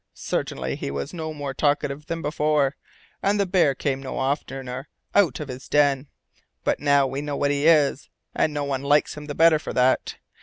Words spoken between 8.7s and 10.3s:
likes him the better for that.